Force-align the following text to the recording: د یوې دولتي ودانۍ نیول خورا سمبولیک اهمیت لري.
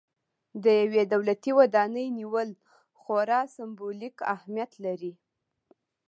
د 0.63 0.65
یوې 0.81 1.03
دولتي 1.13 1.51
ودانۍ 1.59 2.07
نیول 2.19 2.49
خورا 2.99 3.41
سمبولیک 3.55 4.15
اهمیت 4.35 4.71
لري. 4.85 5.13